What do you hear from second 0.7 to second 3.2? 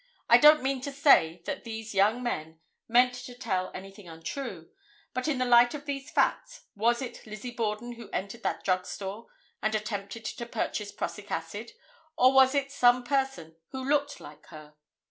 to say that these young men meant